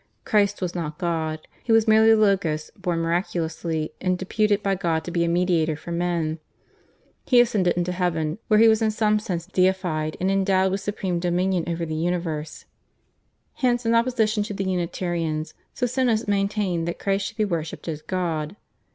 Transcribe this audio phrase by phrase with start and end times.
[0.25, 5.03] Christ was not God; He was merely the Logos born miraculously and deputed by God
[5.03, 6.39] to be a mediator for men.
[7.25, 11.19] He ascended into Heaven, where He was in some sense deified and endowed with supreme
[11.19, 12.65] dominion over the universe.
[13.53, 18.55] Hence in opposition to the Unitarians Socinus maintained that Christ should be worshipped as God.